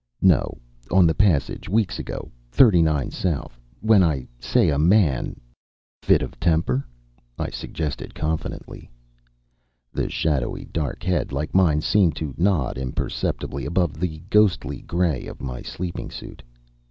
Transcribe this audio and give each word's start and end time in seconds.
"No, 0.23 0.57
on 0.89 1.05
the 1.05 1.13
passage. 1.13 1.69
Weeks 1.69 1.99
ago. 1.99 2.31
Thirty 2.51 2.81
nine 2.81 3.11
south. 3.11 3.59
When 3.81 4.01
I 4.01 4.27
say 4.39 4.69
a 4.69 4.79
man" 4.79 5.39
"Fit 6.01 6.23
of 6.23 6.39
temper," 6.39 6.83
I 7.37 7.51
suggested, 7.51 8.15
confidently. 8.15 8.89
The 9.93 10.09
shadowy, 10.09 10.65
dark 10.65 11.03
head, 11.03 11.31
like 11.31 11.53
mine, 11.53 11.81
seemed 11.81 12.15
to 12.15 12.33
nod 12.35 12.79
imperceptibly 12.79 13.63
above 13.63 13.99
the 13.99 14.23
ghostly 14.31 14.81
gray 14.81 15.27
of 15.27 15.39
my 15.39 15.61
sleeping 15.61 16.09
suit. 16.09 16.41